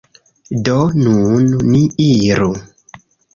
Do, 0.69 0.77
nun 1.01 1.45
ni 1.67 1.83
iru 2.07 2.49